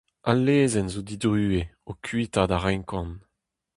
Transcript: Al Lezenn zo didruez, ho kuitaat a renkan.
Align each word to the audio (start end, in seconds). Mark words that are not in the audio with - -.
Al 0.29 0.39
Lezenn 0.45 0.91
zo 0.93 0.99
didruez, 1.07 1.67
ho 1.85 1.91
kuitaat 2.05 2.51
a 2.55 2.57
renkan. 2.63 3.09